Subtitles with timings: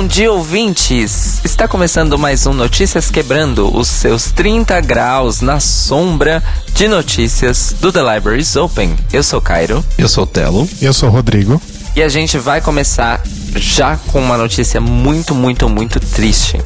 [0.00, 1.44] Bom dia, ouvintes!
[1.44, 6.42] Está começando mais um Notícias Quebrando os seus 30 graus na sombra
[6.72, 8.96] de notícias do The Libraries Open.
[9.12, 9.84] Eu sou Cairo.
[9.98, 10.66] Eu sou o Telo.
[10.80, 11.60] Eu sou o Rodrigo.
[11.94, 13.22] E a gente vai começar
[13.56, 16.60] já com uma notícia muito, muito, muito triste.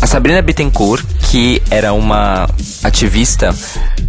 [0.00, 2.48] A Sabrina Bittencourt, que era uma
[2.82, 3.54] ativista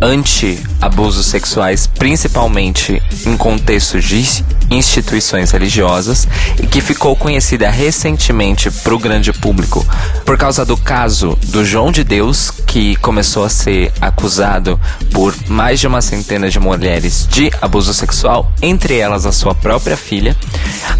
[0.01, 6.27] anti-abusos sexuais, principalmente em contextos de instituições religiosas,
[6.61, 9.85] e que ficou conhecida recentemente para o grande público
[10.23, 14.79] por causa do caso do João de Deus, que começou a ser acusado
[15.11, 19.97] por mais de uma centena de mulheres de abuso sexual, entre elas a sua própria
[19.97, 20.37] filha.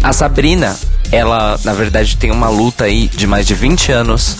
[0.02, 0.76] A Sabrina
[1.12, 4.36] ela, na verdade, tem uma luta aí de mais de 20 anos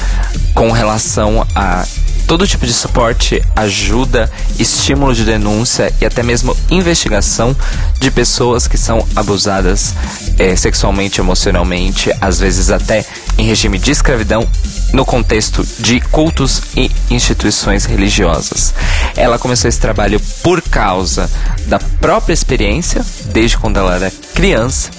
[0.55, 1.85] com relação a
[2.31, 7.57] todo tipo de suporte, ajuda, estímulo de denúncia e até mesmo investigação
[7.99, 9.95] de pessoas que são abusadas
[10.39, 13.05] é, sexualmente, emocionalmente, às vezes até
[13.37, 14.49] em regime de escravidão,
[14.93, 18.75] no contexto de cultos e instituições religiosas.
[19.17, 21.29] Ela começou esse trabalho por causa
[21.67, 24.91] da própria experiência, desde quando ela era criança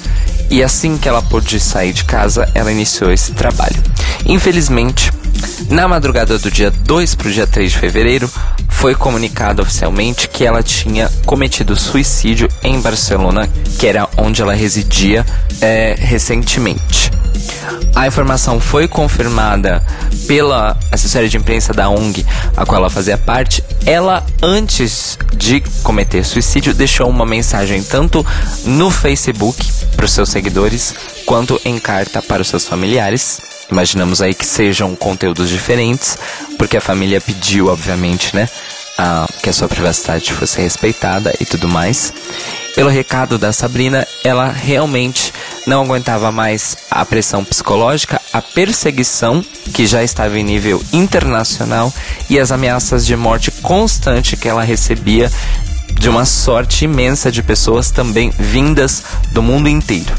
[0.52, 3.82] e assim que ela pôde sair de casa, ela iniciou esse trabalho.
[4.26, 5.10] Infelizmente,
[5.70, 8.30] na madrugada do dia 2 para o dia 3 de fevereiro,
[8.70, 15.26] foi comunicado oficialmente que ela tinha cometido suicídio em Barcelona, que era onde ela residia
[15.62, 17.12] é, recentemente.
[17.96, 19.84] A informação foi confirmada
[20.28, 23.64] pela assessoria de imprensa da ONG, a qual ela fazia parte.
[23.86, 28.26] Ela, antes de cometer suicídio, deixou uma mensagem tanto
[28.66, 29.64] no Facebook
[29.96, 30.96] para os seus seguidores
[31.26, 33.51] quanto em carta para os seus familiares.
[33.72, 36.18] Imaginamos aí que sejam conteúdos diferentes,
[36.58, 38.50] porque a família pediu, obviamente, né,
[38.98, 42.14] a, que a sua privacidade fosse respeitada e tudo mais.
[42.76, 45.34] Pelo recado da Sabrina, ela realmente
[45.66, 49.44] não aguentava mais a pressão psicológica, a perseguição,
[49.74, 51.94] que já estava em nível internacional,
[52.30, 55.32] e as ameaças de morte constante que ela recebia
[55.94, 60.14] de uma sorte imensa de pessoas também vindas do mundo inteiro.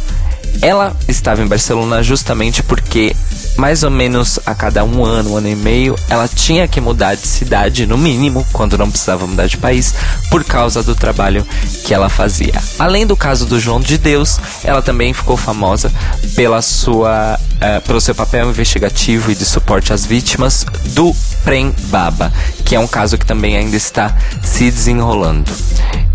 [0.60, 3.14] Ela estava em Barcelona justamente porque
[3.56, 7.14] mais ou menos a cada um ano, um ano e meio, ela tinha que mudar
[7.14, 9.94] de cidade, no mínimo, quando não precisava mudar de país,
[10.30, 11.46] por causa do trabalho
[11.84, 12.54] que ela fazia.
[12.78, 15.92] Além do caso do João de Deus, ela também ficou famosa
[16.34, 21.14] pela sua, uh, pelo seu papel investigativo e de suporte às vítimas do
[21.44, 22.32] Prem Baba,
[22.64, 25.50] que é um caso que também ainda está se desenrolando.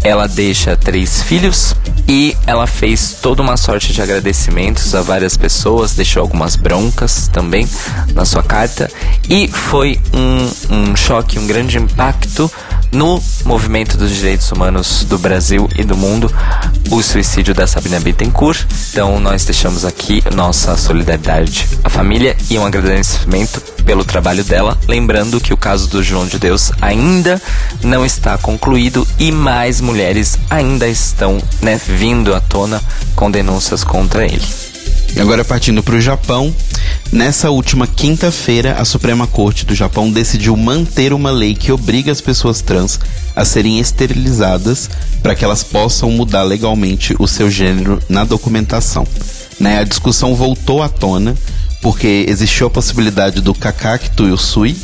[0.04, 1.76] Ela deixa três filhos
[2.08, 7.68] e ela fez toda uma sorte de agradecimentos a várias pessoas, deixou algumas broncas também
[8.14, 8.90] na sua carta
[9.30, 12.50] e foi um, um choque, um grande impacto
[12.92, 16.34] no movimento dos direitos humanos do Brasil e do mundo,
[16.90, 18.66] o suicídio da Sabina Bittencourt.
[18.92, 25.40] Então nós deixamos aqui nossa solidariedade à família e um agradecimento pelo trabalho dela, lembrando
[25.40, 27.42] que o caso do João de Deus ainda
[27.84, 32.82] não está concluído e mais mulheres ainda estão né, vindo à tona
[33.16, 34.77] com denúncias contra ele.
[35.16, 36.54] E agora partindo para o Japão,
[37.12, 42.22] nessa última quinta-feira, a Suprema Corte do Japão decidiu manter uma lei que obriga as
[42.22, 43.00] pessoas trans
[43.36, 44.90] a serem esterilizadas
[45.22, 49.08] para que elas possam mudar legalmente o seu gênero na documentação.
[49.60, 51.36] Né, a discussão voltou à tona
[51.82, 54.76] porque existiu a possibilidade do Kakaki Tuyusui,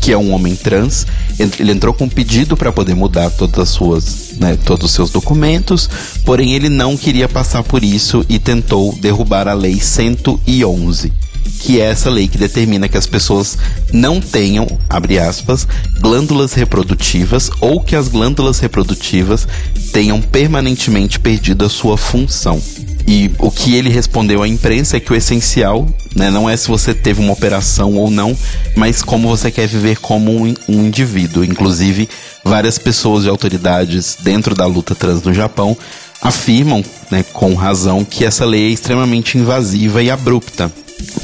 [0.00, 1.06] que é um homem trans,
[1.38, 5.10] ele entrou com um pedido para poder mudar todas as suas, né, todos os seus
[5.10, 5.88] documentos,
[6.24, 11.12] porém ele não queria passar por isso e tentou derrubar a lei 111
[11.60, 13.56] que é essa lei que determina que as pessoas
[13.92, 15.66] não tenham, abre aspas,
[16.00, 19.46] glândulas reprodutivas ou que as glândulas reprodutivas
[19.92, 22.60] tenham permanentemente perdido a sua função.
[23.06, 26.68] E o que ele respondeu à imprensa é que o essencial né, não é se
[26.68, 28.36] você teve uma operação ou não,
[28.76, 31.44] mas como você quer viver como um, um indivíduo.
[31.44, 32.08] Inclusive,
[32.44, 35.76] várias pessoas e autoridades dentro da luta trans no Japão
[36.20, 40.72] afirmam, né, com razão, que essa lei é extremamente invasiva e abrupta,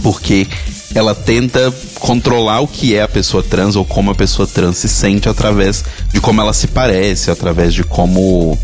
[0.02, 0.46] porque
[0.94, 4.88] ela tenta controlar o que é a pessoa trans ou como a pessoa trans se
[4.88, 8.58] sente através de como ela se parece, através de como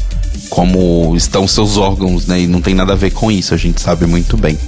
[0.50, 2.43] como estão seus órgãos, né?
[2.43, 4.58] E não tem nada a ver com isso, a gente sabe muito bem.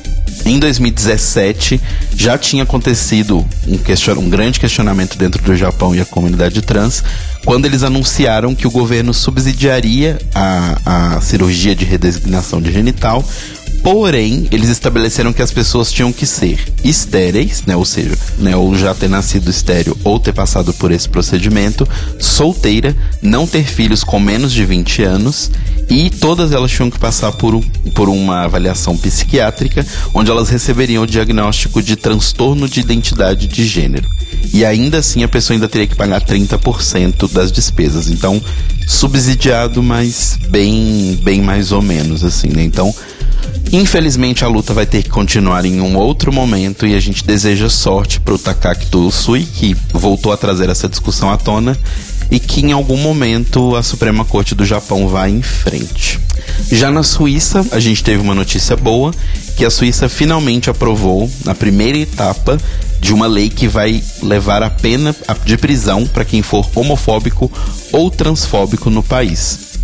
[0.45, 1.81] Em 2017
[2.15, 4.19] já tinha acontecido um, question...
[4.19, 7.03] um grande questionamento dentro do Japão e a comunidade trans,
[7.45, 13.25] quando eles anunciaram que o governo subsidiaria a, a cirurgia de redesignação de genital,
[13.87, 17.77] Porém, eles estabeleceram que as pessoas tinham que ser estéreis, né?
[17.77, 18.57] Ou seja, né?
[18.57, 21.89] ou já ter nascido estéreo ou ter passado por esse procedimento,
[22.19, 25.53] solteira, não ter filhos com menos de 20 anos
[25.89, 27.63] e todas elas tinham que passar por,
[27.95, 34.09] por uma avaliação psiquiátrica, onde elas receberiam o diagnóstico de transtorno de identidade de gênero.
[34.53, 38.09] E ainda assim a pessoa ainda teria que pagar 30% das despesas.
[38.09, 38.43] Então,
[38.85, 42.65] subsidiado, mas bem, bem mais ou menos, assim, né?
[42.65, 42.93] Então,
[43.73, 47.69] Infelizmente a luta vai ter que continuar em um outro momento e a gente deseja
[47.69, 51.77] sorte para o Takaki Sui, que voltou a trazer essa discussão à tona
[52.31, 56.19] e que em algum momento a Suprema Corte do Japão vai em frente.
[56.71, 59.13] Já na Suíça, a gente teve uma notícia boa,
[59.57, 62.59] que a Suíça finalmente aprovou a primeira etapa
[63.01, 65.15] de uma lei que vai levar a pena
[65.45, 67.51] de prisão para quem for homofóbico
[67.93, 69.76] ou transfóbico no país.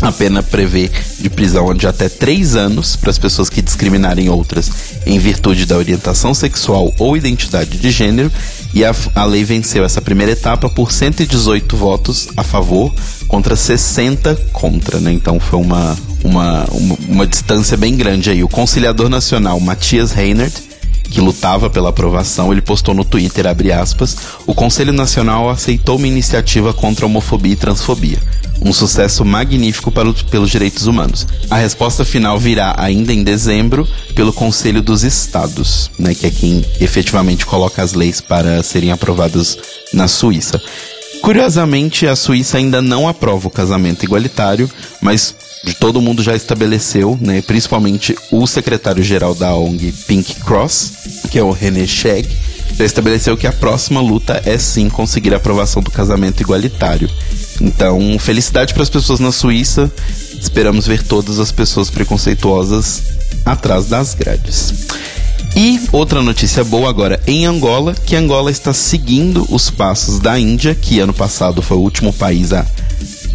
[0.00, 4.70] A pena prevê de prisão de até três anos para as pessoas que discriminarem outras
[5.04, 8.30] em virtude da orientação sexual ou identidade de gênero.
[8.72, 12.94] E a, a lei venceu essa primeira etapa por 118 votos a favor
[13.26, 15.12] contra 60 contra, né?
[15.12, 18.44] Então foi uma, uma, uma, uma distância bem grande aí.
[18.44, 20.67] O conciliador nacional Matias Reinert
[21.10, 24.16] que lutava pela aprovação, ele postou no Twitter, abre aspas,
[24.46, 28.18] o Conselho Nacional aceitou uma iniciativa contra a homofobia e transfobia
[28.60, 31.26] um sucesso magnífico para os, pelos direitos humanos.
[31.50, 36.64] A resposta final virá ainda em dezembro pelo Conselho dos Estados, né, que é quem
[36.80, 39.56] efetivamente coloca as leis para serem aprovadas
[39.92, 40.60] na Suíça.
[41.22, 44.70] Curiosamente, a Suíça ainda não aprova o casamento igualitário,
[45.00, 45.34] mas
[45.78, 50.92] todo mundo já estabeleceu, né, principalmente o secretário-geral da ONG Pink Cross,
[51.30, 52.28] que é o René Schegg,
[52.78, 57.10] já estabeleceu que a próxima luta é sim conseguir a aprovação do casamento igualitário.
[57.60, 59.90] Então, felicidade para as pessoas na Suíça.
[60.40, 63.02] Esperamos ver todas as pessoas preconceituosas
[63.44, 64.86] atrás das grades.
[65.56, 70.72] E outra notícia boa agora em Angola, que Angola está seguindo os passos da Índia,
[70.72, 72.64] que ano passado foi o último país a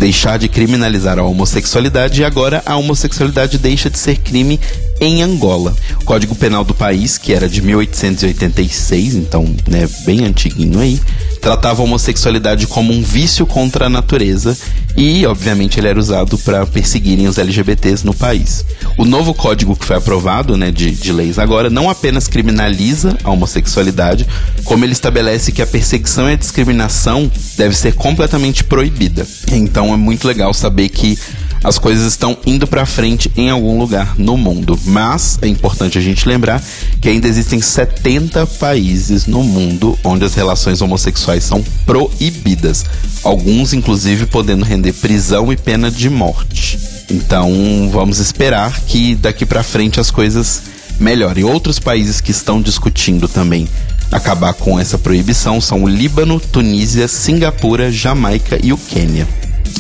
[0.03, 4.59] deixar de criminalizar a homossexualidade e agora a homossexualidade deixa de ser crime
[4.99, 5.75] em Angola.
[6.01, 10.99] O Código Penal do país, que era de 1886, então, né, bem antiguinho aí,
[11.41, 14.57] tratava a homossexualidade como um vício contra a natureza
[14.95, 18.65] e, obviamente, ele era usado para perseguirem os LGBTs no país.
[18.97, 23.31] O novo código que foi aprovado, né, de, de leis agora, não apenas criminaliza a
[23.31, 24.25] homossexualidade,
[24.63, 29.25] como ele estabelece que a perseguição e a discriminação deve ser completamente proibida.
[29.51, 31.17] Então é muito legal saber que
[31.63, 34.77] as coisas estão indo para frente em algum lugar no mundo.
[34.85, 36.61] Mas é importante a gente lembrar
[36.99, 42.85] que ainda existem 70 países no mundo onde as relações homossexuais são proibidas,
[43.23, 46.77] alguns inclusive podendo render prisão e pena de morte.
[47.09, 50.63] Então, vamos esperar que daqui para frente as coisas
[50.99, 51.43] melhorem.
[51.43, 53.67] Outros países que estão discutindo também
[54.11, 59.27] acabar com essa proibição são o Líbano, Tunísia, Singapura, Jamaica e o Quênia.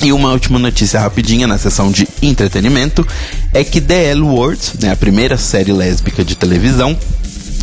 [0.01, 3.05] E uma última notícia rapidinha na seção de entretenimento
[3.53, 6.97] é que The L Word, né, a primeira série lésbica de televisão,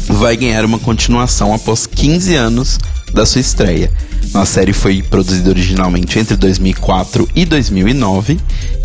[0.09, 2.79] vai ganhar uma continuação após 15 anos
[3.13, 3.91] da sua estreia.
[4.33, 8.39] A série foi produzida originalmente entre 2004 e 2009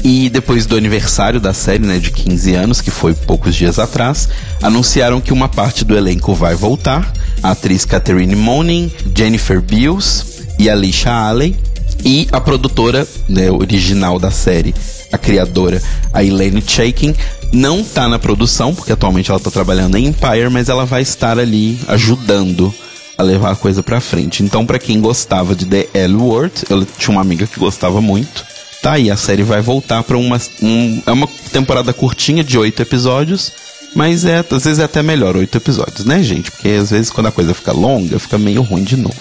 [0.03, 4.27] e depois do aniversário da série, né, de 15 anos, que foi poucos dias atrás,
[4.61, 7.13] anunciaram que uma parte do elenco vai voltar.
[7.43, 10.25] A atriz Catherine Monin, Jennifer Beals
[10.57, 11.55] e Alicia Alley
[12.03, 14.73] e a produtora né, original da série,
[15.11, 15.81] a criadora,
[16.13, 17.15] a Elaine Chaikin,
[17.51, 21.39] não tá na produção, porque atualmente ela tá trabalhando em Empire, mas ela vai estar
[21.39, 22.73] ali ajudando
[23.17, 24.43] a levar a coisa pra frente.
[24.43, 28.45] Então, para quem gostava de The L Word, eu tinha uma amiga que gostava muito.
[28.81, 30.39] Tá aí, a série vai voltar pra uma.
[30.61, 33.51] Um, é uma temporada curtinha de oito episódios.
[33.95, 36.51] Mas é, às vezes é até melhor oito episódios, né, gente?
[36.51, 39.15] Porque às vezes quando a coisa fica longa, fica meio ruim de novo.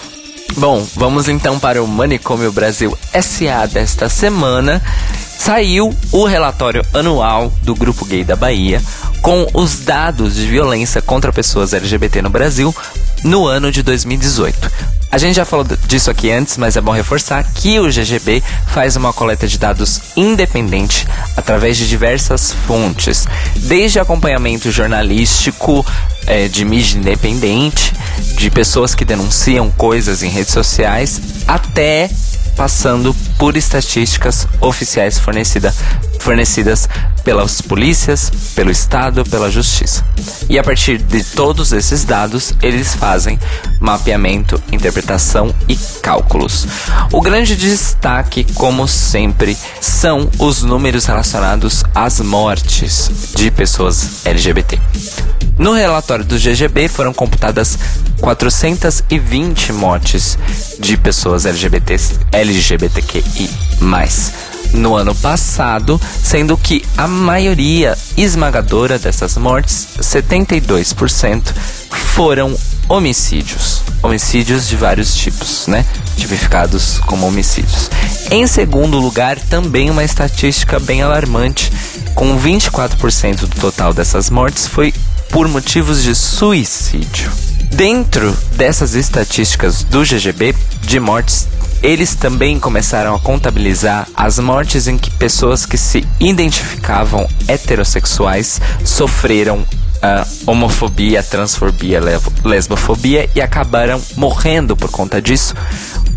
[0.57, 4.81] Bom, vamos então para o Manicômio Brasil SA desta semana.
[5.37, 8.81] Saiu o relatório anual do Grupo Gay da Bahia
[9.21, 12.75] com os dados de violência contra pessoas LGBT no Brasil
[13.23, 14.95] no ano de 2018.
[15.11, 18.97] A gente já falou disso aqui antes, mas é bom reforçar que o GGB faz
[18.97, 23.25] uma coleta de dados independente através de diversas fontes,
[23.55, 25.85] desde acompanhamento jornalístico
[26.27, 27.93] é, de mídia independente,
[28.37, 32.09] de pessoas que denunciam coisas em redes sociais, até
[32.55, 35.73] passando por estatísticas oficiais fornecida,
[36.19, 36.87] fornecidas
[37.23, 40.05] pelas polícias, pelo Estado, pela Justiça.
[40.49, 43.39] E a partir de todos esses dados, eles fazem
[43.79, 46.67] mapeamento, interpretação e cálculos.
[47.11, 54.79] O grande destaque, como sempre, são os números relacionados às mortes de pessoas LGBT.
[55.57, 57.79] No relatório do GGB foram computadas
[58.19, 60.37] 420 mortes
[60.79, 63.49] de pessoas LGBTs, LGBTQI+.
[64.73, 71.53] no ano passado, sendo que a maioria esmagadora dessas mortes, 72%,
[71.89, 72.53] foram
[72.89, 73.81] homicídios.
[74.03, 75.85] Homicídios de vários tipos, né?
[76.17, 77.89] Tipificados como homicídios.
[78.29, 81.71] Em segundo lugar, também uma estatística bem alarmante,
[82.13, 84.93] com 24% do total dessas mortes foi
[85.29, 87.31] por motivos de suicídio.
[87.71, 91.47] Dentro dessas estatísticas do GGB de mortes,
[91.83, 99.59] eles também começaram a contabilizar as mortes em que pessoas que se identificavam heterossexuais sofreram
[99.59, 101.99] uh, homofobia, transfobia,
[102.43, 105.53] lesbofobia e acabaram morrendo por conta disso.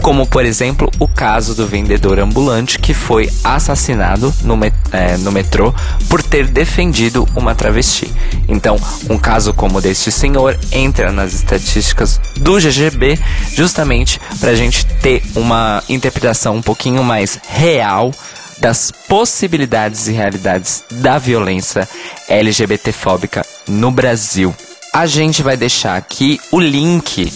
[0.02, 5.30] Como, por exemplo, o caso do vendedor ambulante que foi assassinado no, met é, no
[5.30, 5.74] metrô
[6.08, 8.10] por ter defendido uma travesti.
[8.48, 8.76] Então,
[9.10, 13.18] um caso como deste senhor entra nas estatísticas do GGB
[13.54, 18.12] justamente para a gente ter uma interpretação um pouquinho mais real
[18.60, 21.88] das possibilidades e realidades da violência
[22.28, 24.54] LGBTfóbica no Brasil.
[24.92, 27.30] A gente vai deixar aqui o link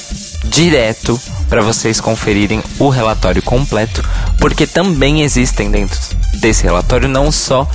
[0.45, 4.03] direto para vocês conferirem o relatório completo,
[4.39, 5.99] porque também existem dentro
[6.35, 7.69] desse relatório não só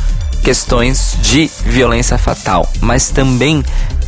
[0.44, 3.64] questões de violência fatal, mas também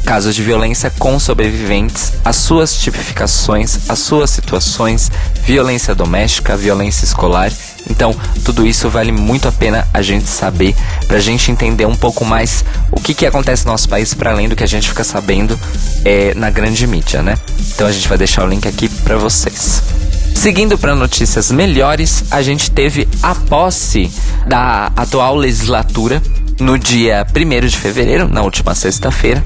[0.06, 5.12] casos de violência com sobreviventes, as suas tipificações, as suas situações,
[5.44, 7.52] violência doméstica, violência escolar.
[7.90, 10.76] Então, tudo isso vale muito a pena a gente saber,
[11.08, 14.32] para a gente entender um pouco mais o que, que acontece no nosso país, para
[14.32, 15.60] além do que a gente fica sabendo
[16.06, 17.38] é, na grande mídia, né?
[17.74, 19.99] Então, a gente vai deixar o link aqui para vocês.
[20.40, 24.10] Seguindo para notícias melhores, a gente teve a posse
[24.48, 26.24] da atual legislatura
[26.62, 29.44] no dia 1 de fevereiro, na última sexta-feira,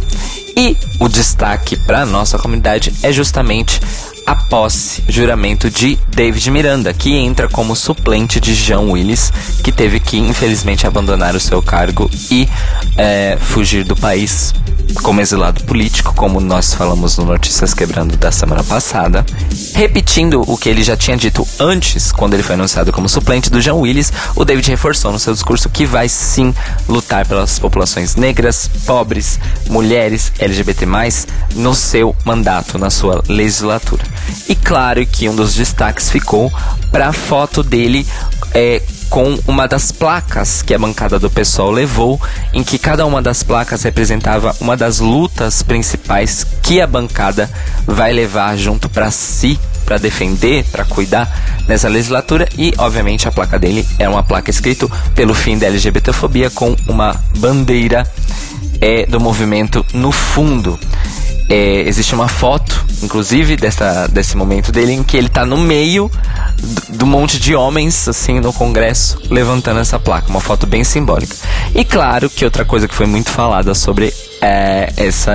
[0.55, 3.81] e o destaque para nossa comunidade é justamente
[4.25, 9.31] a posse, juramento de David Miranda, que entra como suplente de Jean Willis,
[9.63, 12.47] que teve que infelizmente abandonar o seu cargo e
[12.97, 14.53] é, fugir do país
[15.01, 19.25] como exilado político, como nós falamos no Notícias Quebrando da semana passada.
[19.73, 23.61] Repetindo o que ele já tinha dito antes, quando ele foi anunciado como suplente do
[23.61, 26.53] Jean Willis, o David reforçou no seu discurso que vai sim
[26.87, 29.39] lutar pelas populações negras, pobres,
[29.69, 30.85] mulheres, LGBT,
[31.55, 34.03] no seu mandato, na sua legislatura.
[34.47, 36.51] E claro que um dos destaques ficou
[36.91, 38.05] para a foto dele
[38.53, 42.19] é, com uma das placas que a bancada do pessoal levou,
[42.51, 47.49] em que cada uma das placas representava uma das lutas principais que a bancada
[47.85, 51.29] vai levar junto para si, para defender, para cuidar
[51.67, 56.49] nessa legislatura e, obviamente, a placa dele é uma placa escrito pelo fim da LGBTfobia
[56.49, 58.11] com uma bandeira
[58.81, 60.79] é, do movimento no fundo.
[61.49, 66.09] É, existe uma foto, inclusive, dessa, desse momento dele em que ele está no meio
[66.57, 70.29] do, do, monte de homens, assim, no Congresso, levantando essa placa.
[70.29, 71.35] Uma foto bem simbólica.
[71.75, 75.33] E claro que outra coisa que foi muito falada sobre é, essa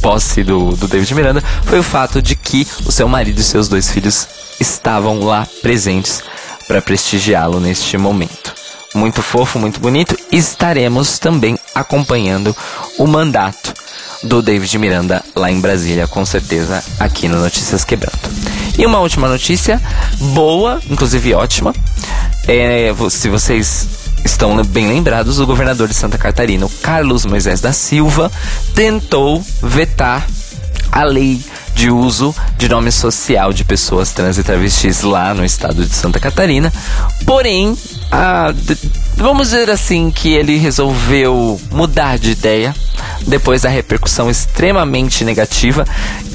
[0.00, 3.68] posse do, do David Miranda foi o fato de que o seu marido e seus
[3.68, 4.28] dois filhos
[4.58, 6.22] estavam lá presentes
[6.66, 8.59] para prestigiá-lo neste momento.
[8.94, 10.16] Muito fofo, muito bonito.
[10.32, 12.56] Estaremos também acompanhando
[12.98, 13.72] o mandato
[14.22, 18.18] do David Miranda lá em Brasília, com certeza, aqui no Notícias Quebrando.
[18.76, 19.80] E uma última notícia,
[20.34, 21.74] boa, inclusive ótima.
[22.46, 23.88] É, se vocês
[24.24, 28.30] estão bem lembrados, o governador de Santa Catarina, Carlos Moisés da Silva,
[28.74, 30.26] tentou vetar
[30.92, 31.40] a lei
[31.74, 36.18] de uso de nome social de pessoas trans e travestis lá no estado de Santa
[36.18, 36.72] Catarina.
[37.24, 37.76] Porém,
[38.10, 38.52] a,
[39.16, 42.74] vamos dizer assim que ele resolveu mudar de ideia
[43.26, 45.84] depois da repercussão extremamente negativa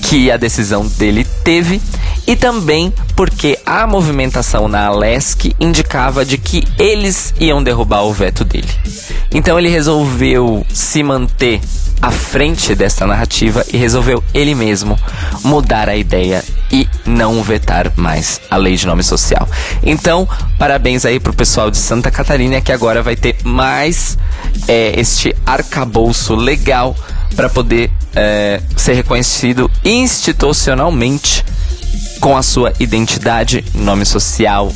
[0.02, 1.82] que a decisão dele teve
[2.28, 8.44] e também porque a movimentação na Alesc indicava de que eles iam derrubar o veto
[8.44, 8.70] dele.
[9.32, 11.62] Então ele resolveu se manter
[12.06, 14.96] à frente dessa narrativa e resolveu ele mesmo
[15.44, 19.50] mudar a ideia e não vetar mais a lei de nome social.
[19.82, 24.20] Então, parabéns aí pro pessoal de Santa Catarina que agora vai ter mais
[24.68, 26.96] é, este arcabouço legal
[27.36, 31.44] para poder é, ser reconhecido institucionalmente
[32.20, 34.72] com a sua identidade, nome social,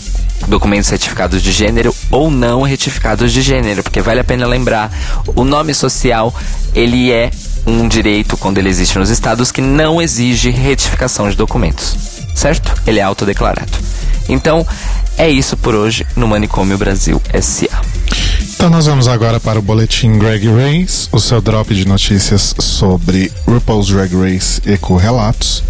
[0.47, 4.91] documentos certificados de gênero ou não retificados de gênero, porque vale a pena lembrar,
[5.35, 6.33] o nome social,
[6.73, 7.31] ele é
[7.65, 11.95] um direito quando ele existe nos estados que não exige retificação de documentos,
[12.33, 12.73] certo?
[12.87, 13.71] Ele é autodeclarado.
[14.27, 14.65] Então,
[15.17, 17.81] é isso por hoje no Manicômio Brasil SA.
[18.59, 23.31] Então nós vamos agora para o boletim Drag Race, o seu drop de notícias sobre
[23.47, 25.63] RuPaul's Drag Race e correlatos.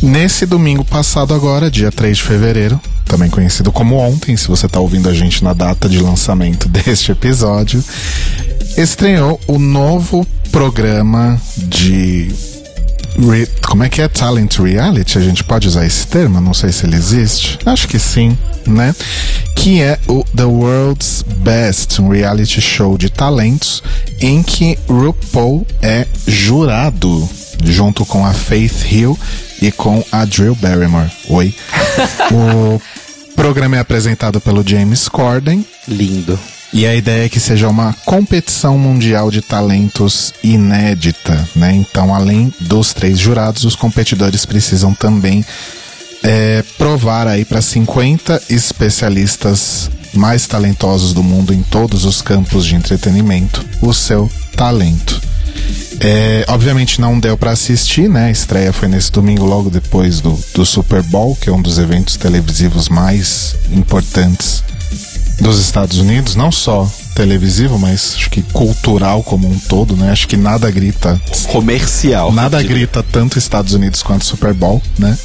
[0.00, 4.78] Nesse domingo passado agora, dia 3 de fevereiro, também conhecido como Ontem, se você está
[4.78, 7.82] ouvindo a gente na data de lançamento deste episódio,
[8.76, 12.32] estreou o novo programa de
[13.18, 15.18] Re, como é que é talent reality?
[15.18, 16.40] A gente pode usar esse termo?
[16.40, 17.58] Não sei se ele existe.
[17.66, 18.94] Acho que sim, né?
[19.56, 23.82] Que é o The World's Best, um reality show de talentos
[24.20, 27.28] em que RuPaul é jurado
[27.64, 29.18] junto com a Faith Hill
[29.60, 31.10] e com a Drew Barrymore.
[31.28, 31.54] Oi.
[32.32, 32.80] o
[33.34, 35.64] programa é apresentado pelo James Corden.
[35.86, 36.38] Lindo.
[36.72, 41.72] E a ideia é que seja uma competição mundial de talentos inédita, né?
[41.72, 45.44] Então, além dos três jurados, os competidores precisam também
[46.22, 52.74] é, provar aí para 50 especialistas mais talentosos do mundo em todos os campos de
[52.74, 55.20] entretenimento o seu talento.
[56.00, 58.26] É, obviamente não deu para assistir, né?
[58.26, 61.78] A estreia foi nesse domingo, logo depois do, do Super Bowl, que é um dos
[61.78, 64.62] eventos televisivos mais importantes
[65.40, 70.10] dos Estados Unidos, não só televisivo, mas acho que cultural como um todo, né?
[70.10, 72.32] Acho que nada grita comercial.
[72.32, 75.16] Nada grita tanto Estados Unidos quanto Super Bowl, né?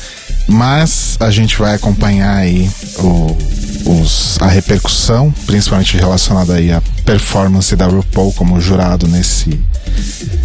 [0.48, 3.38] Mas a gente vai acompanhar aí o,
[3.86, 9.60] os, a repercussão, principalmente relacionada aí à performance da RuPaul como jurado nesse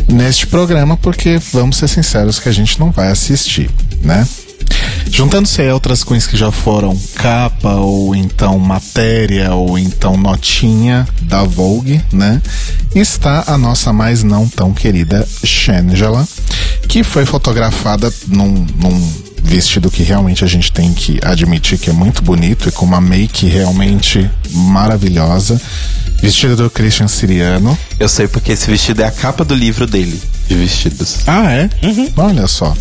[0.08, 3.70] neste programa, porque vamos ser sinceros que a gente não vai assistir,
[4.02, 4.26] né?
[5.10, 11.42] Juntando-se a outras queens que já foram capa, ou então matéria, ou então notinha da
[11.44, 12.42] Vogue, né?
[12.94, 16.26] Está a nossa mais não tão querida Shangela,
[16.88, 19.12] que foi fotografada num, num
[19.48, 23.00] vestido que realmente a gente tem que admitir que é muito bonito e com uma
[23.00, 25.60] make realmente maravilhosa.
[26.20, 27.78] Vestido do Christian Siriano.
[27.98, 31.20] Eu sei porque esse vestido é a capa do livro dele, de vestidos.
[31.26, 31.70] Ah, é?
[31.82, 32.08] Uhum.
[32.16, 32.76] Olha só.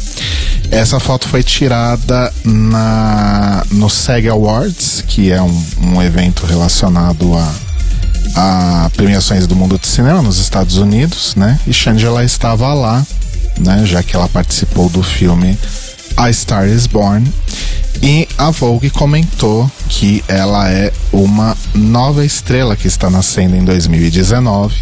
[0.69, 7.56] Essa foto foi tirada na no SEG Awards, que é um, um evento relacionado a,
[8.36, 11.60] a premiações do mundo de cinema nos Estados Unidos, né?
[11.65, 13.06] E Shangela estava lá,
[13.60, 13.86] né?
[13.86, 15.58] Já que ela participou do filme
[16.17, 17.32] A Star Is Born.
[18.01, 24.75] E a Vogue comentou que ela é uma nova estrela que está nascendo em 2019.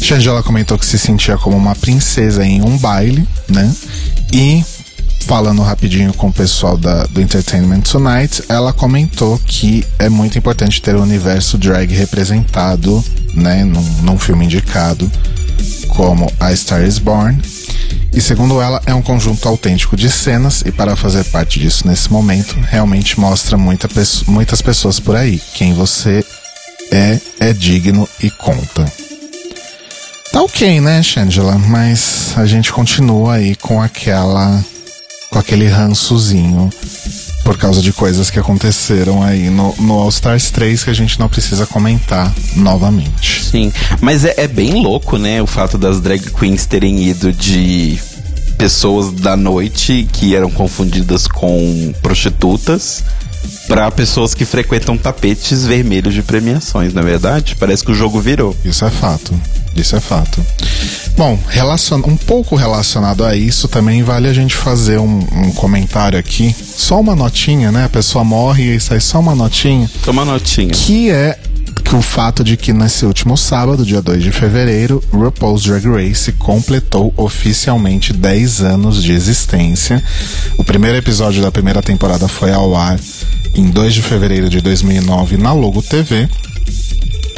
[0.00, 3.74] Shangela comentou que se sentia como uma princesa em um baile, né?
[4.32, 4.64] E
[5.20, 10.80] falando rapidinho com o pessoal da, do Entertainment Tonight, ela comentou que é muito importante
[10.80, 15.10] ter o universo drag representado, né, num, num filme indicado
[15.88, 17.40] como A Star Is Born
[18.12, 22.10] e segundo ela, é um conjunto autêntico de cenas, e para fazer parte disso nesse
[22.10, 23.88] momento, realmente mostra muita,
[24.26, 25.40] muitas pessoas por aí.
[25.54, 26.24] Quem você
[26.90, 28.90] é, é digno e conta.
[30.32, 31.58] Tá ok, né, Shangela?
[31.58, 34.64] Mas a gente continua aí com aquela.
[35.30, 36.70] com aquele rançozinho
[37.48, 41.18] por causa de coisas que aconteceram aí no, no All Stars 3 que a gente
[41.18, 43.42] não precisa comentar novamente.
[43.42, 45.40] Sim, mas é, é bem louco, né?
[45.40, 47.98] O fato das drag queens terem ido de
[48.58, 53.02] pessoas da noite que eram confundidas com prostitutas
[53.66, 57.56] para pessoas que frequentam tapetes vermelhos de premiações, na é verdade?
[57.58, 58.56] Parece que o jogo virou.
[58.64, 59.34] Isso é fato.
[59.76, 60.44] Isso é fato.
[61.16, 62.00] Bom, relacion...
[62.06, 66.54] um pouco relacionado a isso, também vale a gente fazer um, um, comentário aqui.
[66.60, 67.84] Só uma notinha, né?
[67.84, 69.90] A pessoa morre e sai só uma notinha.
[70.06, 70.70] Uma notinha.
[70.70, 71.38] Que é
[71.88, 76.30] que o fato de que nesse último sábado, dia 2 de fevereiro, RuPaul's Drag Race
[76.32, 80.04] completou oficialmente 10 anos de existência.
[80.58, 83.00] O primeiro episódio da primeira temporada foi ao ar
[83.54, 86.28] em 2 de fevereiro de 2009 na Logo TV.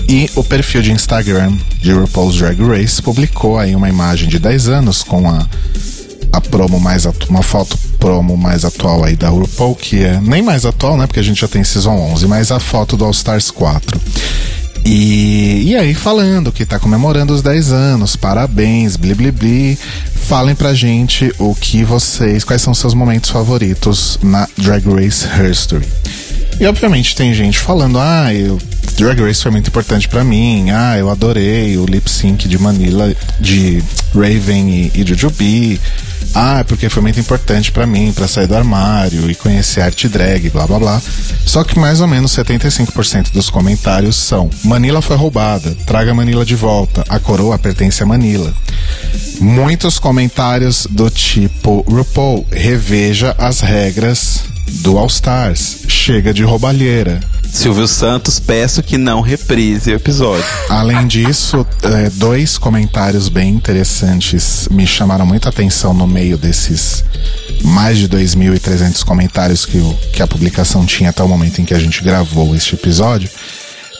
[0.08, 4.68] E o perfil de Instagram de RuPaul's Drag Race publicou aí uma imagem de 10
[4.68, 5.46] anos com a,
[6.32, 10.64] a promo mais uma foto promo mais atual aí da RuPaul, que é nem mais
[10.64, 11.06] atual, né?
[11.06, 14.00] Porque a gente já tem Season 11, mas a foto do All Stars 4.
[14.84, 19.78] E, e aí, falando que tá comemorando os 10 anos, parabéns, bli bli bli.
[20.14, 25.86] Falem pra gente o que vocês, quais são seus momentos favoritos na Drag Race History.
[26.60, 28.58] E obviamente tem gente falando, ah, eu,
[29.00, 33.10] Drag Race foi muito importante para mim, ah, eu adorei o lip sync de Manila,
[33.40, 33.82] de
[34.14, 35.80] Raven e, e Jujubee.
[36.34, 40.50] Ah, porque foi muito importante para mim, para sair do armário e conhecer arte drag,
[40.50, 41.02] blá blá blá.
[41.46, 46.54] Só que mais ou menos 75% dos comentários são: Manila foi roubada, traga Manila de
[46.54, 48.52] volta, a coroa pertence a Manila.
[49.40, 57.18] Muitos comentários do tipo: RuPaul, reveja as regras do All Stars, chega de roubalheira.
[57.52, 60.44] Silvio Santos, peço que não reprise o episódio.
[60.68, 67.04] Além disso, é, dois comentários bem interessantes me chamaram muita atenção no meio desses
[67.62, 69.78] mais de 2.300 comentários que,
[70.12, 73.28] que a publicação tinha até o momento em que a gente gravou este episódio.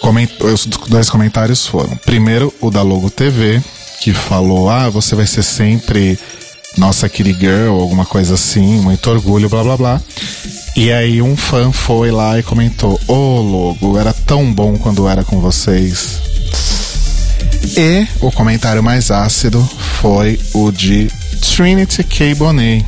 [0.01, 3.63] Coment, os dois comentários foram: primeiro, o da Logo TV,
[4.01, 6.19] que falou: Ah, você vai ser sempre
[6.79, 10.03] nossa kitty girl, alguma coisa assim, muito orgulho, blá blá blá.
[10.77, 15.09] E aí um fã foi lá e comentou: Ô oh, Logo, era tão bom quando
[15.09, 16.21] era com vocês.
[17.77, 19.63] E o comentário mais ácido
[20.01, 22.35] foi o de Trinity K.
[22.35, 22.85] Bonet,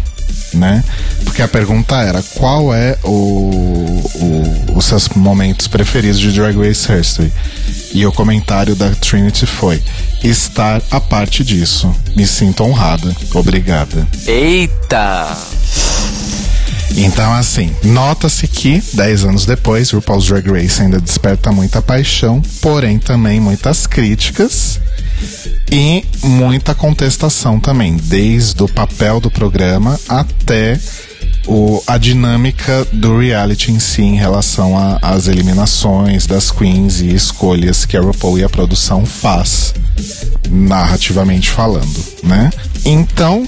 [0.55, 0.83] né?
[1.25, 3.51] Porque a pergunta era qual é o,
[4.14, 7.33] o, os seus momentos preferidos de Drag Race History.
[7.92, 9.83] E o comentário da Trinity foi:
[10.23, 11.95] estar a parte disso.
[12.16, 13.14] Me sinto honrada.
[13.35, 14.07] Obrigada.
[14.27, 15.37] Eita!
[16.96, 22.98] Então, assim, nota-se que, 10 anos depois, RuPaul's Drag Race ainda desperta muita paixão, porém
[22.98, 24.81] também muitas críticas
[25.70, 30.78] e muita contestação também, desde o papel do programa até
[31.46, 37.85] o, a dinâmica do reality em si em relação às eliminações das queens e escolhas
[37.85, 39.74] que a RuPaul e a produção faz,
[40.48, 42.50] narrativamente falando, né?
[42.85, 43.46] Então,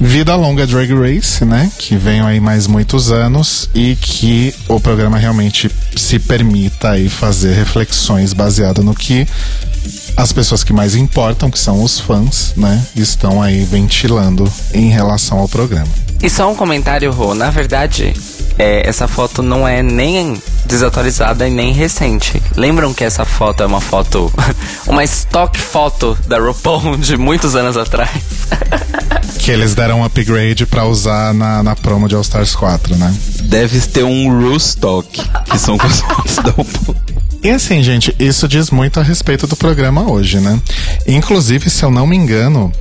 [0.00, 1.70] Vida longa Drag Race, né?
[1.78, 7.54] Que venham aí mais muitos anos e que o programa realmente se permita aí fazer
[7.54, 9.26] reflexões baseadas no que
[10.16, 15.38] as pessoas que mais importam, que são os fãs, né, estão aí ventilando em relação
[15.38, 15.88] ao programa.
[16.22, 17.34] E só um comentário, Rô.
[17.34, 18.14] Na verdade,
[18.58, 22.42] é, essa foto não é nem desatualizada e nem recente.
[22.56, 24.32] Lembram que essa foto é uma foto,
[24.86, 28.10] uma stock foto da RuPaul de muitos anos atrás?
[29.38, 33.14] que eles deram um upgrade para usar na, na promo de All Stars 4, né?
[33.42, 36.96] Deve ter um Rustock, que são as fotos da RuPaul.
[37.44, 40.58] E assim, gente, isso diz muito a respeito do programa hoje, né?
[41.06, 42.72] Inclusive, se eu não me engano,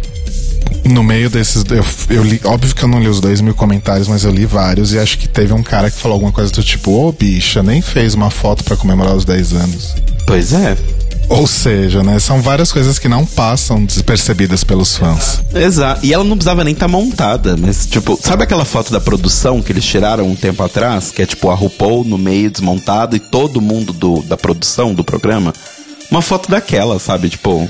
[0.85, 1.65] no meio desses.
[1.69, 2.39] Eu, eu, li.
[2.45, 4.93] Óbvio que eu não li os dois mil comentários, mas eu li vários.
[4.93, 7.61] E acho que teve um cara que falou alguma coisa do tipo: Ô oh, bicha,
[7.61, 9.95] nem fez uma foto para comemorar os 10 anos.
[10.25, 10.77] Pois é.
[11.33, 12.19] Ou seja, né?
[12.19, 15.43] São várias coisas que não passam despercebidas pelos fãs.
[15.51, 16.05] Exato.
[16.05, 19.59] E ela não precisava nem estar tá montada, mas, tipo, sabe aquela foto da produção
[19.59, 21.09] que eles tiraram um tempo atrás?
[21.09, 25.03] Que é tipo a RuPaul no meio desmontada e todo mundo do, da produção do
[25.03, 25.51] programa?
[26.11, 27.29] Uma foto daquela, sabe?
[27.29, 27.67] Tipo,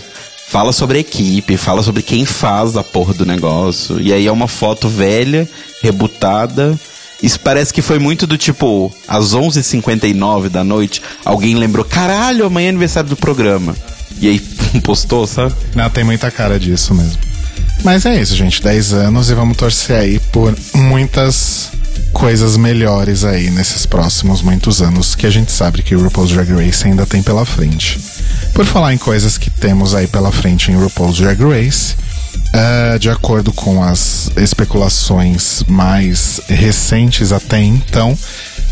[0.50, 3.98] fala sobre a equipe, fala sobre quem faz a porra do negócio.
[3.98, 5.48] E aí é uma foto velha,
[5.82, 6.78] rebutada.
[7.24, 12.68] Isso parece que foi muito do tipo, às 11h59 da noite, alguém lembrou: caralho, amanhã
[12.68, 13.74] é aniversário do programa.
[14.20, 14.40] E aí
[14.84, 15.54] postou, sabe?
[15.74, 17.18] Não, tem muita cara disso mesmo.
[17.82, 18.62] Mas é isso, gente.
[18.62, 21.72] 10 anos e vamos torcer aí por muitas
[22.12, 26.52] coisas melhores aí nesses próximos muitos anos que a gente sabe que o RuPaul's Drag
[26.54, 28.00] Race ainda tem pela frente.
[28.54, 31.96] Por falar em coisas que temos aí pela frente em RuPaul's Drag Race,
[32.54, 38.18] uh, de acordo com as especulações mais recentes até então,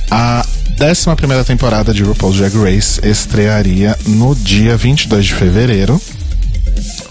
[0.09, 0.45] a
[0.79, 6.01] 11 temporada de RuPaul's Drag Race estrearia no dia 22 de fevereiro,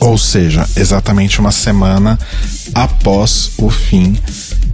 [0.00, 2.18] ou seja, exatamente uma semana
[2.74, 4.18] após o fim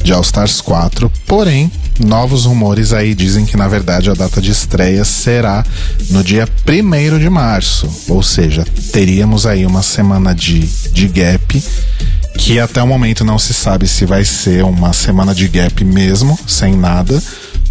[0.06, 1.10] de All Stars 4.
[1.26, 5.66] Porém, novos rumores aí dizem que na verdade a data de estreia será
[6.10, 7.90] no dia 1 de março.
[8.08, 11.60] Ou seja, teríamos aí uma semana de, de gap
[12.38, 16.38] que até o momento não se sabe se vai ser uma semana de gap mesmo,
[16.46, 17.20] sem nada,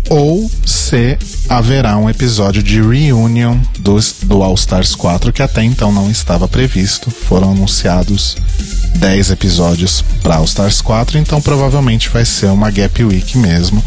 [0.09, 1.17] ou se
[1.49, 6.47] haverá um episódio de reunion dos, do All Stars 4 que até então não estava
[6.47, 7.09] previsto.
[7.09, 8.35] Foram anunciados
[8.97, 13.83] 10 episódios para All Stars 4, então provavelmente vai ser uma Gap Week mesmo.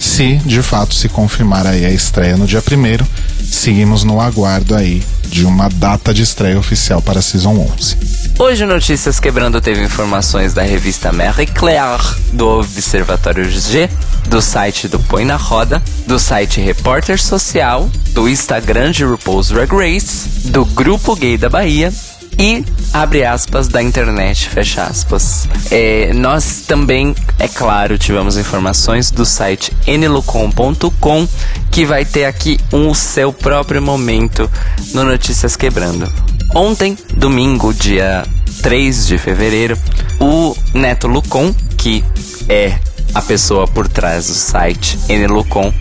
[0.00, 3.04] Se de fato se confirmar aí a estreia no dia 1
[3.44, 7.96] seguimos no aguardo aí de uma data de estreia oficial para a Season 11.
[8.38, 13.88] Hoje Notícias Quebrando teve informações da revista Marie Claire, do Observatório G,
[14.28, 19.70] do site do Põe na Roda, do site Repórter Social, do Instagram de RuPaul's Drag
[19.72, 21.92] Race, do Grupo Gay da Bahia
[22.38, 25.46] e abre aspas da internet, fecha aspas.
[25.70, 31.28] É, nós também, é claro, tivemos informações do site nlucom.com
[31.70, 34.50] que vai ter aqui um seu próprio momento
[34.92, 36.31] no Notícias Quebrando.
[36.54, 38.26] Ontem, domingo, dia
[38.60, 39.78] 3 de fevereiro,
[40.20, 42.04] o Neto Lucon, que
[42.46, 42.78] é
[43.14, 45.72] a pessoa por trás do site nlucom,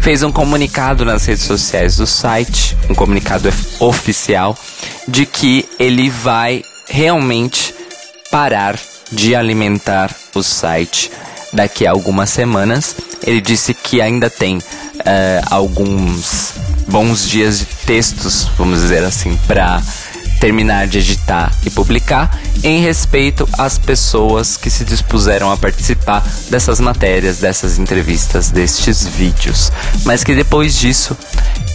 [0.00, 4.56] fez um comunicado nas redes sociais do site, um comunicado oficial,
[5.08, 7.74] de que ele vai realmente
[8.30, 8.78] parar
[9.10, 11.10] de alimentar o site
[11.52, 12.94] daqui a algumas semanas.
[13.26, 14.62] Ele disse que ainda tem uh,
[15.50, 16.54] alguns
[16.86, 19.82] bons dias de textos, vamos dizer assim, para
[20.40, 26.80] terminar de editar e publicar em respeito às pessoas que se dispuseram a participar dessas
[26.80, 29.70] matérias, dessas entrevistas, destes vídeos.
[30.04, 31.16] Mas que depois disso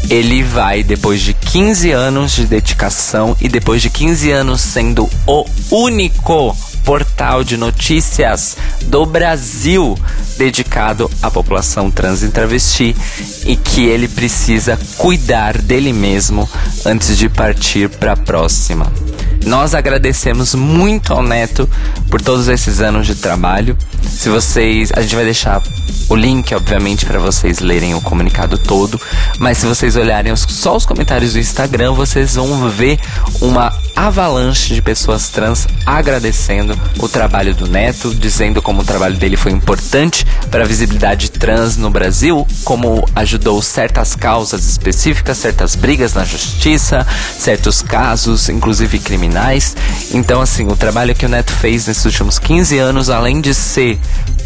[0.10, 5.46] ele vai, depois de 15 anos de dedicação e depois de 15 anos sendo o
[5.72, 9.98] único portal de notícias do Brasil
[10.38, 12.96] dedicado à população trans e travesti
[13.46, 16.50] e que ele precisa cuidar dele mesmo
[16.86, 18.92] antes de partir para a próxima.
[19.46, 21.70] Nós agradecemos muito ao Neto
[22.10, 23.78] por todos esses anos de trabalho.
[24.04, 25.62] Se vocês, a gente vai deixar
[26.10, 29.00] o link, obviamente, para vocês lerem o comunicado todo.
[29.38, 33.00] Mas se vocês olharem só os comentários do Instagram, vocês vão ver
[33.40, 39.38] uma avalanche de pessoas trans agradecendo o trabalho do Neto, dizendo como o trabalho dele
[39.38, 46.14] foi importante para a visibilidade trans no Brasil, como ajudou certas causas específicas, certas brigas
[46.14, 47.06] na justiça,
[47.38, 49.29] certos casos, inclusive criminais.
[50.12, 54.00] Então, assim, o trabalho que o Neto fez nesses últimos 15 anos, além de ser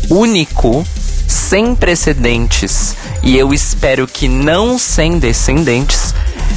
[0.09, 0.85] único,
[1.27, 6.13] sem precedentes e eu espero que não sem descendentes,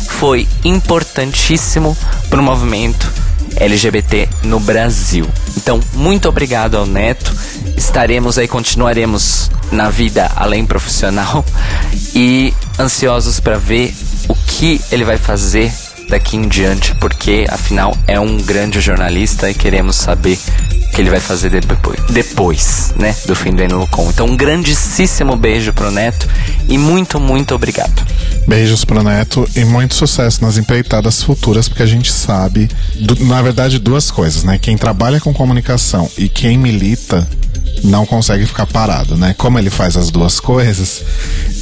[0.08, 1.96] foi importantíssimo
[2.28, 3.10] para o movimento
[3.56, 5.28] LGBT no Brasil.
[5.56, 7.32] Então, muito obrigado ao Neto.
[7.76, 11.44] Estaremos aí, continuaremos na vida além profissional
[12.14, 13.94] e ansiosos para ver
[14.28, 15.72] o que ele vai fazer
[16.08, 21.10] daqui em diante, porque afinal é um grande jornalista e queremos saber o que ele
[21.10, 24.08] vai fazer depois, depois né, do fim do Eno Com.
[24.08, 26.26] Então, um grandíssimo beijo pro Neto
[26.68, 28.06] e muito, muito obrigado.
[28.46, 32.70] Beijos pro Neto e muito sucesso nas empreitadas futuras, porque a gente sabe,
[33.20, 34.58] na verdade, duas coisas, né?
[34.58, 37.26] Quem trabalha com comunicação e quem milita
[37.82, 39.34] não consegue ficar parado, né?
[39.36, 41.02] Como ele faz as duas coisas,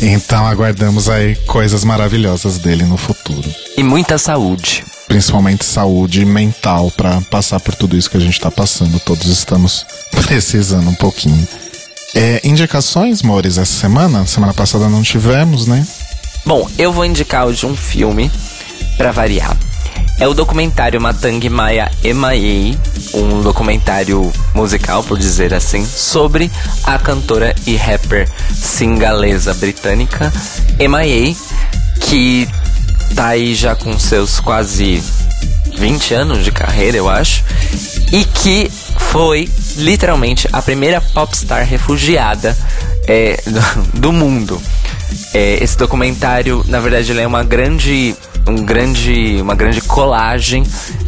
[0.00, 3.48] então aguardamos aí coisas maravilhosas dele no futuro.
[3.76, 4.84] E muita saúde.
[5.06, 8.98] Principalmente saúde mental para passar por tudo isso que a gente tá passando.
[9.00, 11.46] Todos estamos precisando um pouquinho.
[12.14, 14.26] É, indicações, Mores, essa semana?
[14.26, 15.86] Semana passada não tivemos, né?
[16.46, 18.30] Bom, eu vou indicar hoje um filme
[18.96, 19.56] para variar.
[20.18, 22.78] É o documentário Matang Maya Emaei,
[23.12, 26.50] um documentário musical, por dizer assim, sobre
[26.84, 30.32] a cantora e rapper singalesa britânica
[30.78, 31.36] Emaei,
[32.00, 32.48] que
[33.14, 35.02] tá aí já com seus quase
[35.76, 37.44] 20 anos de carreira, eu acho,
[38.12, 42.56] e que foi literalmente a primeira popstar refugiada
[43.06, 43.42] é,
[43.94, 44.60] do mundo.
[45.32, 48.14] É, esse documentário, na verdade, é uma grande
[48.46, 50.64] um grande, uma grande colagem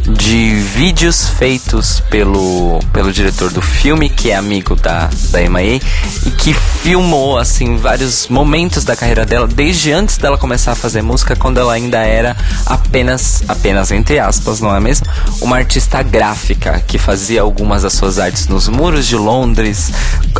[0.07, 5.79] de vídeos feitos pelo, pelo diretor do filme, que é amigo da, da MIA,
[6.25, 11.01] e que filmou, assim, vários momentos da carreira dela, desde antes dela começar a fazer
[11.01, 15.05] música, quando ela ainda era apenas, apenas entre aspas, não é mesmo?
[15.41, 19.91] Uma artista gráfica, que fazia algumas das suas artes nos muros de Londres,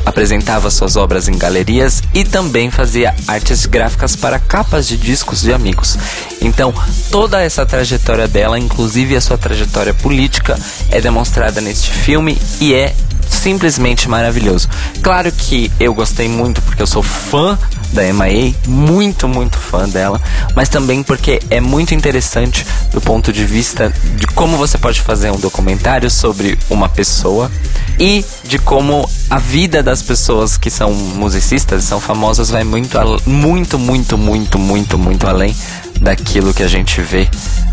[0.06, 5.54] apresentava suas obras em galerias e também fazia artes gráficas para capas de discos de
[5.54, 5.98] amigos.
[6.42, 6.74] Então,
[7.12, 10.58] toda essa trajetória dela, inclusive a sua trajetória política,
[10.92, 12.94] é demonstrada neste filme e é
[13.30, 14.70] simplesmente maravilhoso.
[15.02, 17.58] Claro que eu gostei muito porque eu sou fã
[17.92, 20.22] da MIA, muito, muito fã dela,
[20.56, 25.32] mas também porque é muito interessante do ponto de vista de como você pode fazer
[25.32, 27.52] um documentário sobre uma pessoa
[28.00, 33.78] e de como a vida das pessoas que são musicistas, são famosas, vai muito, muito,
[33.80, 35.56] muito, muito, muito, muito além
[36.00, 37.28] daquilo que a gente vê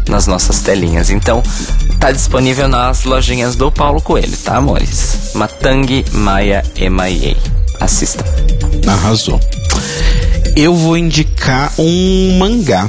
[0.08, 1.10] nas nossas telinhas.
[1.10, 1.42] Então,
[1.98, 5.32] tá disponível nas lojinhas do Paulo Coelho, tá, amores?
[5.34, 7.36] Matang Maya Emaie.
[7.80, 8.24] Assista.
[8.86, 9.40] Arrasou.
[10.56, 12.88] Eu vou indicar um mangá.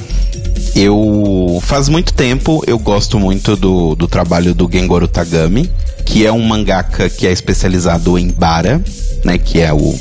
[0.75, 5.71] Eu faz muito tempo eu gosto muito do, do trabalho do Gengoro Tagami,
[6.06, 8.84] que é um mangaka que é especializado em bara,
[9.23, 9.97] né, que é o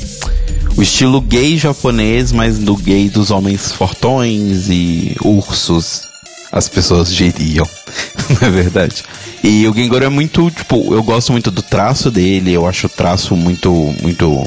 [0.77, 6.01] o estilo gay japonês, mas do gay dos homens fortões e ursos,
[6.51, 7.67] as pessoas diriam,
[8.41, 9.03] na é verdade.
[9.41, 12.89] E o Gengoro é muito, tipo, eu gosto muito do traço dele, eu acho o
[12.89, 14.45] traço muito, muito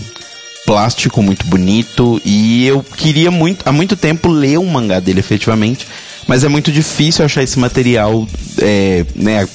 [0.69, 5.89] plástico, muito bonito, e eu queria muito, há muito tempo ler um mangá dele efetivamente,
[6.27, 8.29] mas é muito difícil achar esse material
[8.61, 9.49] é, né,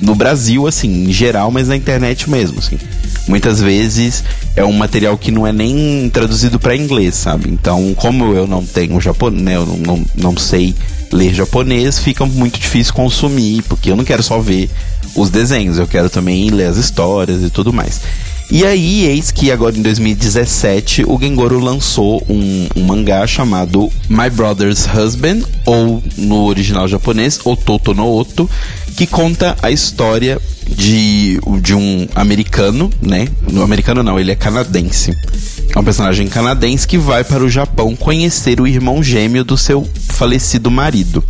[0.00, 2.78] no Brasil, assim, em geral, mas na internet mesmo, assim.
[3.26, 4.22] Muitas vezes
[4.54, 7.50] é um material que não é nem traduzido para inglês, sabe?
[7.50, 10.72] Então, como eu não tenho japonês, né, eu não, não, não sei
[11.10, 14.70] ler japonês, fica muito difícil consumir, porque eu não quero só ver
[15.16, 18.00] os desenhos, eu quero também ler as histórias e tudo mais.
[18.52, 24.28] E aí, eis que agora em 2017, o Gengoro lançou um, um mangá chamado My
[24.28, 28.50] Brother's Husband, ou no original japonês, Ototo no Oto,
[28.96, 33.28] que conta a história de, de um americano, né?
[33.52, 35.16] No americano não, ele é canadense.
[35.72, 39.88] É um personagem canadense que vai para o Japão conhecer o irmão gêmeo do seu
[40.08, 41.24] falecido marido.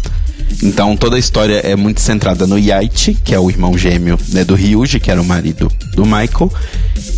[0.62, 4.44] Então toda a história é muito centrada no Yaichi, que é o irmão gêmeo né,
[4.44, 6.50] do Ryuji, que era o marido do Michael,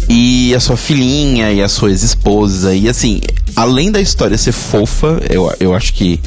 [0.08, 2.74] e a sua filhinha e a sua ex-esposa.
[2.74, 3.20] E assim,
[3.54, 6.20] além da história ser fofa, eu, eu acho que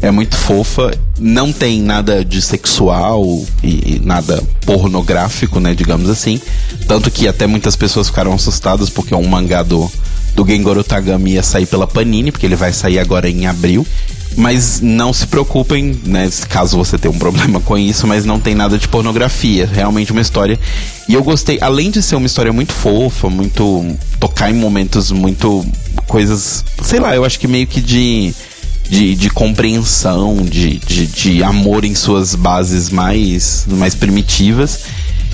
[0.00, 0.90] é muito fofa.
[1.18, 3.24] Não tem nada de sexual
[3.62, 6.40] e, nada pornográfico, né, digamos assim.
[6.86, 9.90] Tanto que até muitas pessoas ficaram assustadas porque é um mangá do,
[10.34, 13.86] do Gengoro Tagami ia sair pela Panini, porque ele vai sair agora em abril.
[14.36, 18.54] Mas não se preocupem, né, caso você tenha um problema com isso, mas não tem
[18.54, 19.68] nada de pornografia.
[19.70, 20.58] Realmente uma história.
[21.08, 23.96] E eu gostei, além de ser uma história muito fofa, muito.
[24.18, 25.64] tocar em momentos muito.
[26.06, 26.64] coisas.
[26.82, 28.34] sei lá, eu acho que meio que de.
[28.90, 34.80] De, de compreensão, de, de, de amor em suas bases mais, mais primitivas.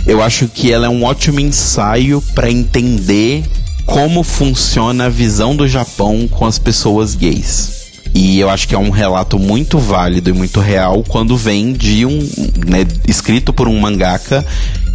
[0.06, 3.42] Eu acho que ela é um ótimo ensaio para entender
[3.88, 7.77] como funciona a visão do Japão com as pessoas gays.
[8.20, 12.04] E eu acho que é um relato muito válido e muito real quando vem de
[12.04, 12.18] um.
[12.66, 14.44] Né, escrito por um mangaka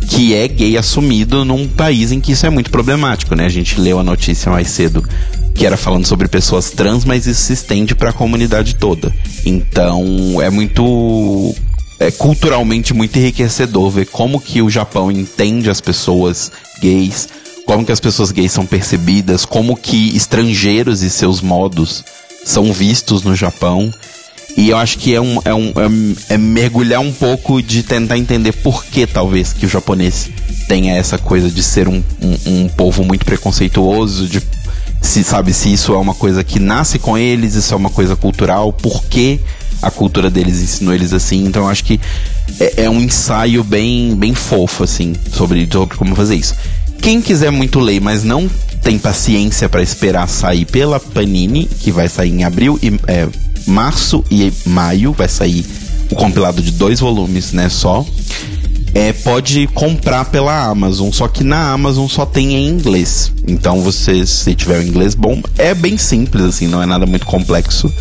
[0.09, 3.45] que é gay assumido num país em que isso é muito problemático, né?
[3.45, 5.01] A gente leu a notícia mais cedo
[5.55, 9.09] que era falando sobre pessoas trans, mas isso se estende para a comunidade toda.
[9.45, 11.55] Então é muito
[12.01, 17.29] é culturalmente muito enriquecedor ver como que o Japão entende as pessoas gays,
[17.65, 22.03] como que as pessoas gays são percebidas, como que estrangeiros e seus modos
[22.45, 23.91] são vistos no Japão.
[24.55, 25.69] E eu acho que é, um, é, um,
[26.29, 30.29] é, é mergulhar um pouco de tentar entender por que talvez que o japonês
[30.67, 34.41] tenha essa coisa de ser um, um, um, povo muito preconceituoso, de
[35.01, 38.15] se sabe se isso é uma coisa que nasce com eles, isso é uma coisa
[38.15, 39.39] cultural, por que
[39.81, 41.45] a cultura deles ensinou eles assim.
[41.45, 41.99] Então acho que
[42.59, 46.55] é, é um ensaio bem, bem fofo, assim, sobre, sobre como fazer isso.
[47.03, 48.49] Quem quiser muito ler, mas não
[48.81, 53.27] tem paciência para esperar sair pela Panini, que vai sair em abril e é,
[53.67, 55.65] março e maio, vai sair
[56.09, 58.05] o compilado de dois volumes, né, só.
[58.93, 63.33] É, pode comprar pela Amazon, só que na Amazon só tem em inglês.
[63.45, 67.25] Então você, se tiver o inglês bom, é bem simples assim, não é nada muito
[67.25, 67.91] complexo,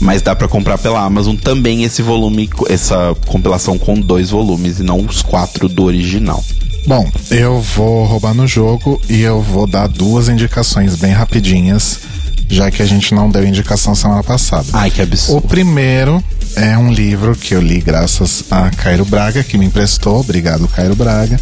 [0.00, 4.82] mas dá para comprar pela Amazon também esse volume, essa compilação com dois volumes e
[4.82, 6.42] não os quatro do original.
[6.86, 12.00] Bom, eu vou roubar no jogo e eu vou dar duas indicações bem rapidinhas,
[12.48, 14.66] já que a gente não deu indicação semana passada.
[14.72, 15.38] Ai, que absurdo.
[15.38, 16.22] O primeiro
[16.56, 20.20] é um livro que eu li graças a Cairo Braga, que me emprestou.
[20.20, 21.38] Obrigado, Cairo Braga.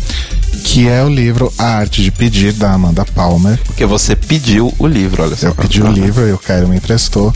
[0.65, 3.59] Que é o livro A Arte de Pedir, da Amanda Palmer.
[3.65, 5.47] Porque você pediu o livro, olha só.
[5.47, 7.33] Eu pedi o livro e o Cairo me emprestou.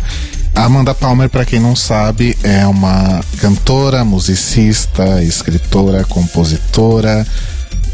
[0.54, 7.26] A Amanda Palmer, para quem não sabe, é uma cantora, musicista, escritora, compositora,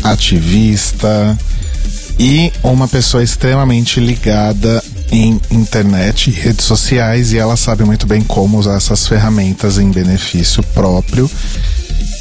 [0.02, 1.38] ativista
[2.18, 8.22] e uma pessoa extremamente ligada em internet e redes sociais e ela sabe muito bem
[8.22, 11.30] como usar essas ferramentas em benefício próprio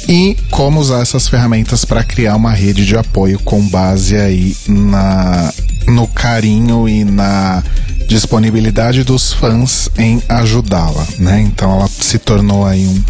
[0.08, 5.52] e como usar essas ferramentas para criar uma rede de apoio com base aí na
[5.86, 7.62] no carinho e na
[8.06, 11.40] disponibilidade dos fãs em ajudá-la, né?
[11.40, 13.02] Então ela se tornou aí um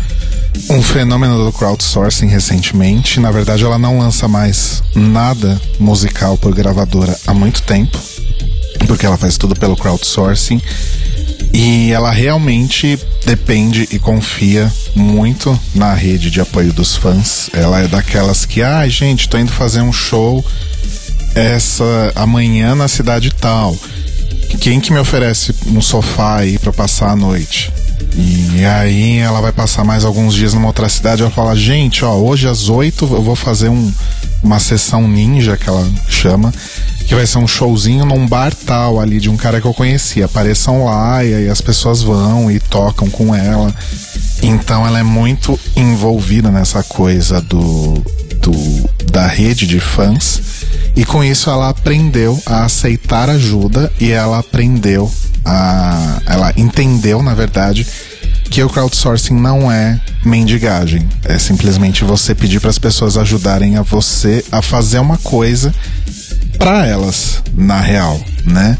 [0.70, 3.20] um fenômeno do crowdsourcing recentemente.
[3.20, 7.98] Na verdade, ela não lança mais nada musical por gravadora há muito tempo,
[8.86, 10.60] porque ela faz tudo pelo crowdsourcing.
[11.52, 17.48] E ela realmente depende e confia muito na rede de apoio dos fãs.
[17.52, 20.44] Ela é daquelas que, ah, gente, tô indo fazer um show
[21.34, 23.76] essa amanhã na cidade tal.
[24.60, 27.72] Quem que me oferece um sofá aí para passar a noite?
[28.14, 31.22] E aí ela vai passar mais alguns dias numa outra cidade.
[31.22, 33.92] Ela fala: Gente, ó, hoje às 8 eu vou fazer um,
[34.42, 36.52] uma sessão ninja, que ela chama,
[37.06, 40.24] que vai ser um showzinho num bar tal ali de um cara que eu conhecia.
[40.24, 43.74] Apareçam lá e aí as pessoas vão e tocam com ela.
[44.42, 47.94] Então ela é muito envolvida nessa coisa do,
[48.40, 50.40] do da rede de fãs.
[50.94, 55.10] E com isso ela aprendeu a aceitar ajuda e ela aprendeu
[55.48, 56.20] a.
[56.26, 57.86] Ela entendeu, na verdade,
[58.50, 61.08] que o crowdsourcing não é mendigagem.
[61.24, 65.74] É simplesmente você pedir para as pessoas ajudarem a você a fazer uma coisa
[66.58, 68.76] para elas, na real, né?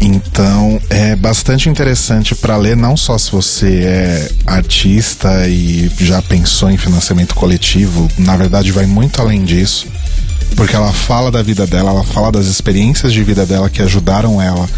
[0.00, 6.70] Então é bastante interessante para ler, não só se você é artista e já pensou
[6.70, 9.88] em financiamento coletivo, na verdade vai muito além disso.
[10.56, 14.40] porque ela fala da vida dela, ela fala das experiências de vida dela que ajudaram
[14.40, 14.68] ela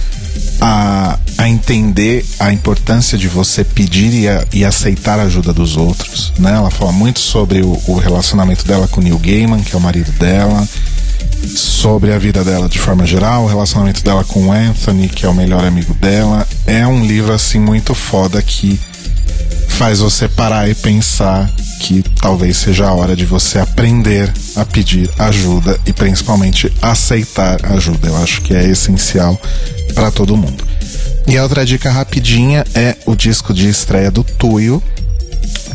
[0.60, 5.76] a, a entender a importância de você pedir e, a, e aceitar a ajuda dos
[5.76, 6.32] outros.
[6.38, 6.52] Né?
[6.52, 10.12] Ela fala muito sobre o, o relacionamento dela com Neil Gaiman, que é o marido
[10.12, 10.68] dela,
[11.56, 15.34] sobre a vida dela de forma geral, o relacionamento dela com Anthony, que é o
[15.34, 16.46] melhor amigo dela.
[16.66, 18.78] É um livro assim muito foda que
[19.68, 21.50] faz você parar e pensar
[21.80, 28.08] que talvez seja a hora de você aprender a pedir ajuda e principalmente aceitar ajuda.
[28.08, 29.40] Eu acho que é essencial
[29.94, 30.62] para todo mundo.
[31.26, 34.82] E a outra dica rapidinha é o disco de estreia do Tuyo,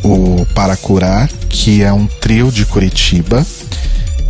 [0.04, 3.46] o Para Curar, que é um trio de Curitiba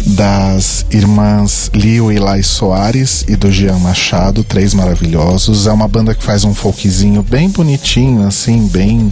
[0.08, 5.68] das irmãs Lio e Lai Soares e do Jean Machado, três maravilhosos.
[5.68, 9.12] É uma banda que faz um folkzinho bem bonitinho, assim, bem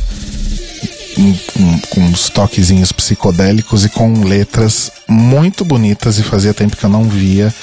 [1.15, 6.89] com, com uns toquezinhos psicodélicos e com letras muito bonitas e fazia tempo que eu
[6.89, 7.53] não via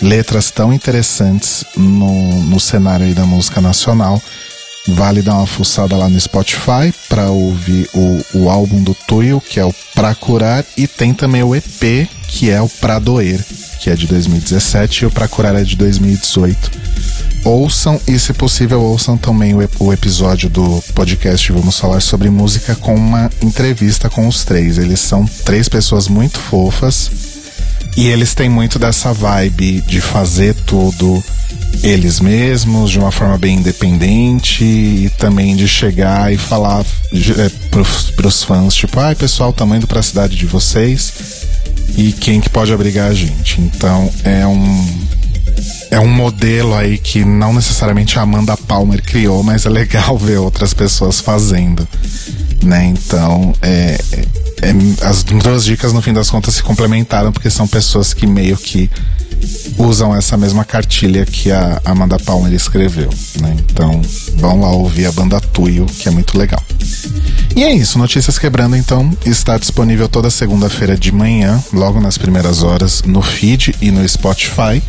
[0.00, 4.20] letras tão interessantes no, no cenário da música nacional.
[4.88, 9.58] Vale dar uma fuçada lá no Spotify para ouvir o, o álbum do Tuyo, que
[9.58, 13.44] é o Pra Curar, e tem também o EP, que é o Pra Doer,
[13.80, 16.85] que é de 2017, e o Pra Curar é de 2018.
[17.46, 22.74] Ouçam e, se possível, ouçam também o, o episódio do podcast Vamos Falar sobre Música
[22.74, 24.78] com uma entrevista com os três.
[24.78, 27.08] Eles são três pessoas muito fofas
[27.96, 31.22] e eles têm muito dessa vibe de fazer tudo
[31.84, 38.10] eles mesmos, de uma forma bem independente, e também de chegar e falar é, pros,
[38.10, 41.46] pros fãs, tipo, ai ah, pessoal, tá indo pra cidade de vocês
[41.96, 43.60] e quem que pode abrigar a gente.
[43.60, 45.05] Então é um.
[45.90, 50.38] É um modelo aí que não necessariamente a Amanda Palmer criou, mas é legal ver
[50.38, 51.86] outras pessoas fazendo.
[52.62, 52.86] Né?
[52.86, 53.98] Então, é,
[54.62, 58.56] é, as duas dicas no fim das contas se complementaram porque são pessoas que meio
[58.56, 58.90] que
[59.78, 63.10] usam essa mesma cartilha que a Amanda Palmer escreveu,
[63.40, 63.54] né?
[63.60, 64.00] Então,
[64.36, 66.62] vão lá ouvir a banda Tuyo, que é muito legal.
[67.54, 72.62] E é isso, Notícias Quebrando então está disponível toda segunda-feira de manhã, logo nas primeiras
[72.62, 74.82] horas, no feed e no Spotify,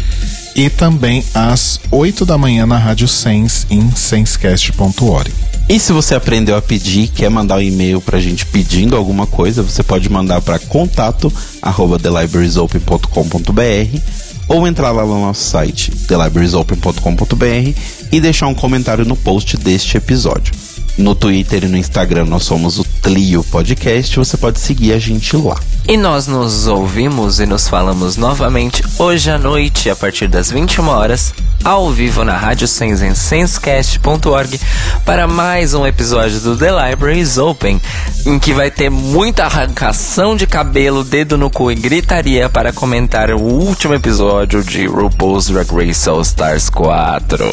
[0.58, 5.32] e também às 8 da manhã na Rádio Sense em sensecast.org.
[5.70, 9.62] E se você aprendeu a pedir, quer mandar um e-mail pra gente pedindo alguma coisa,
[9.62, 11.32] você pode mandar para contato
[11.62, 13.99] arroba thelibrariesopen.com.br
[14.47, 17.80] ou entrar lá no nosso site thelibrariesopen.com.br
[18.12, 20.53] e deixar um comentário no post deste episódio.
[20.98, 25.38] No Twitter e no Instagram nós somos o Tlio Podcast, você pode seguir a gente
[25.38, 25.56] lá.
[25.88, 30.88] E nós nos ouvimos e nos falamos novamente hoje à noite, a partir das 21
[30.88, 34.60] horas, ao vivo na Rádio Sens em sensecast.org
[35.06, 37.80] para mais um episódio do The Libraries Open,
[38.26, 43.30] em que vai ter muita arrancação de cabelo, dedo no cu e gritaria para comentar
[43.30, 47.45] o último episódio de RuPaul's Drag Race All Stars 4.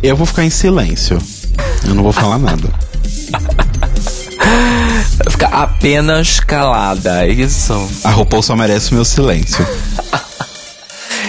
[0.00, 1.18] Eu vou ficar em silêncio.
[1.86, 2.70] Eu não vou falar nada.
[5.30, 7.72] Fica apenas calada, é isso.
[8.04, 9.66] A RuPaul só merece o meu silêncio.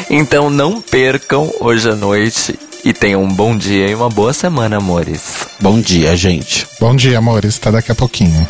[0.10, 4.78] então não percam hoje à noite e tenham um bom dia e uma boa semana,
[4.78, 5.48] amores.
[5.60, 6.68] Bom dia, gente.
[6.80, 7.58] Bom dia, amores.
[7.58, 8.46] Até daqui a pouquinho.